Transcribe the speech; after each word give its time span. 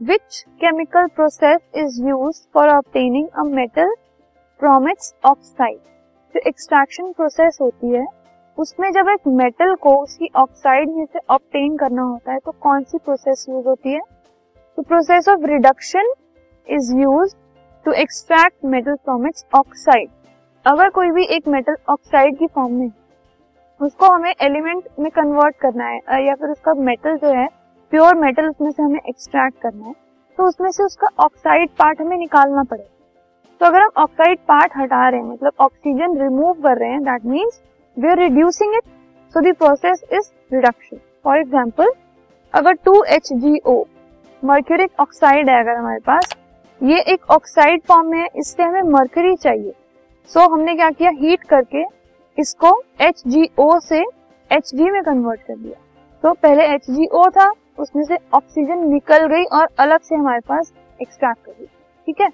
Which 0.00 0.38
chemical 0.60 1.06
process 1.06 1.58
is 1.76 2.00
use 2.02 2.36
for 2.54 2.68
obtaining 2.68 3.26
a 3.38 3.42
metal 3.46 3.90
from 4.60 4.88
its 4.88 5.12
oxide 5.24 5.76
जो 6.34 6.40
extraction 6.48 7.10
process 7.12 7.58
होती 7.60 7.90
है, 7.90 8.04
उसमें 8.58 8.90
जब 8.92 9.08
एक 9.08 9.28
मेटल 9.34 9.74
को 9.82 9.94
उसकी 10.02 10.30
ऑक्साइड 10.36 10.88
में 10.88 11.04
से 11.04 11.18
ऑप्टेन 11.30 11.76
करना 11.76 12.02
होता 12.02 12.32
है 12.32 12.38
तो 12.38 12.52
कौन 12.60 12.82
सी 12.82 12.98
प्रोसेस 12.98 13.44
यूज़ 13.48 13.68
होती 13.68 13.92
है? 13.92 14.00
तो 14.78 14.82
process 14.82 15.28
of 15.28 15.46
reduction 15.46 16.12
is 16.66 16.92
use 16.96 17.36
to 17.86 17.92
extract 17.98 18.64
metal 18.66 18.94
from 18.94 19.26
its 19.26 19.46
oxide 19.54 20.10
अगर 20.64 20.90
कोई 20.90 21.10
भी 21.10 21.24
एक 21.36 21.48
मेटल 21.48 21.76
ऑक्साइड 21.88 22.38
की 22.38 22.46
फॉर्म 22.46 22.74
में, 22.74 22.90
उसको 23.80 24.14
हमें 24.14 24.32
एलिमेंट 24.32 24.88
में 24.98 25.10
कन्वर्ट 25.10 25.56
करना 25.60 25.86
है, 25.86 26.26
या 26.26 26.34
फिर 26.34 26.50
उसका 26.50 26.74
मेटल 26.82 27.16
जो 27.16 27.40
है 27.40 27.48
प्योर 27.92 28.14
मेटल 28.16 28.48
उसमें 28.48 28.70
से 28.70 28.82
हमें 28.82 29.00
एक्सट्रैक्ट 29.00 29.60
करना 29.62 29.86
है 29.86 29.94
तो 30.38 30.46
उसमें 30.48 30.70
से 30.70 30.82
उसका 30.84 31.08
ऑक्साइड 31.24 31.70
पार्ट 31.78 32.00
हमें 32.00 32.16
निकालना 32.18 32.62
पड़ेगा। 32.62 32.88
तो 33.60 33.66
अगर 33.66 33.80
हम 33.80 34.02
ऑक्साइड 34.02 34.38
पार्ट 34.48 34.72
हटा 34.76 35.08
रहे 35.08 35.20
हैं 35.20 35.26
मतलब 35.26 35.52
ऑक्सीजन 35.60 36.16
रिमूव 36.18 36.52
कर 36.62 36.78
रहे 36.78 36.90
हैं 36.90 37.02
that 37.04 37.24
means 37.26 37.60
we 37.96 38.08
are 38.08 38.18
reducing 38.18 38.74
it 38.74 38.84
so 39.34 39.40
the 39.40 39.54
process 39.56 40.04
is 40.12 40.30
reduction 40.52 41.00
for 41.24 41.38
example 41.38 41.92
अगर 42.54 42.74
two 42.84 43.02
H 43.08 43.32
G 43.34 43.58
O 43.66 43.82
mercuric 44.42 45.00
oxide 45.00 45.50
है 45.50 45.60
अगर 45.60 45.76
हमारे 45.76 46.00
पास 46.06 46.36
ये 46.80 47.00
एक 47.12 47.30
ऑक्साइड 47.30 47.82
फॉर्म 47.88 48.10
में 48.10 48.18
है 48.18 48.28
इससे 48.36 48.62
हमें 48.62 48.82
मर्करी 48.90 49.34
चाहिए। 49.36 49.72
सो 50.30 50.40
so, 50.40 50.50
हमने 50.52 50.74
क्या 50.74 50.90
किया? 50.90 51.10
हीट 51.12 51.42
करके 51.44 51.84
इसको 52.38 52.70
एच 53.00 53.22
जी 53.26 53.48
ओ 53.58 53.78
से 53.80 54.00
एच 54.50 54.70
डी 54.74 54.90
में 54.90 55.02
कन्वर्ट 55.02 55.40
कर 55.40 55.56
दिया। 55.56 55.74
तो 56.24 56.28
so, 56.28 56.36
पहले 56.36 56.66
एच 56.74 56.90
जी 56.90 57.06
ओ 57.06 57.24
था 57.30 57.50
उसमें 57.80 58.02
से 58.04 58.16
ऑक्सीजन 58.34 58.86
निकल 58.88 59.26
गई 59.26 59.44
और 59.52 59.68
अलग 59.78 60.00
से 60.00 60.14
हमारे 60.14 60.40
पास 60.48 60.72
एक्सट्रैक्ट 61.00 61.44
कर 61.46 61.52
दी। 61.52 61.66
ठीक 61.66 62.20
है? 62.20 62.28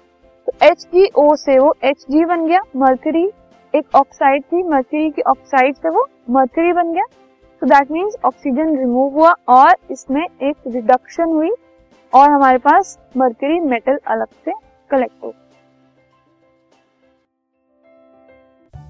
तो 0.47 0.65
एच 0.65 0.81
जी 0.83 1.09
ओ 1.15 1.35
से 1.35 1.57
वो 1.59 1.73
एच 1.83 2.05
जी 2.09 2.25
बन 2.25 2.45
गया 2.47 2.59
मर्करी 2.75 3.25
एक 3.73 3.95
ऑक्साइड 3.95 4.43
थी 4.43 4.63
मर्करी 4.63 5.09
की 5.09 5.21
ऑक्साइड 5.21 5.75
से 5.75 5.89
वो 5.89 6.07
मर्करी 6.29 6.73
बन 6.73 6.93
गया। 6.93 7.03
तो 7.61 7.67
दैट 7.67 7.91
मीन्स 7.91 8.15
ऑक्सीजन 8.25 8.77
रिमूव 8.77 9.13
हुआ 9.13 9.33
और 9.49 9.75
इसमें 9.91 10.23
एक 10.23 10.55
रिडक्शन 10.67 11.29
हुई 11.31 11.51
और 12.13 12.29
हमारे 12.29 12.57
पास 12.57 12.97
मर्करी 13.17 13.59
मेटल 13.61 13.99
अलग 14.07 14.27
से 14.45 14.51
कलेक्ट 14.89 15.23
हो 15.23 15.33